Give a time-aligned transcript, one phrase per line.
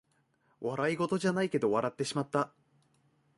[0.59, 2.51] 笑いごとじゃないけど笑ってしまった